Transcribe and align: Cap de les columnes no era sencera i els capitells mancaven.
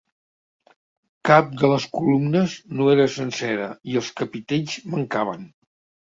Cap 1.29 1.51
de 1.63 1.67
les 1.73 1.83
columnes 1.97 2.55
no 2.79 2.87
era 2.93 3.05
sencera 3.15 3.67
i 3.91 3.99
els 4.01 4.09
capitells 4.23 4.79
mancaven. 4.95 5.45